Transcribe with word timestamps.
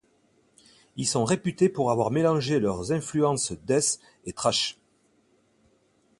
Ils 0.95 1.05
sont 1.05 1.25
réputés 1.25 1.69
pour 1.69 1.91
avoir 1.91 2.09
mélangé 2.09 2.59
leurs 2.59 2.91
influences 2.91 3.51
death 3.51 3.99
et 4.25 4.33
thrash. 4.33 4.79